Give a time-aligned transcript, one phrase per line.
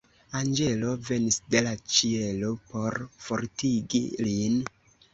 [0.37, 4.63] Anĝelo venis de la ĉielo por fortigi lin.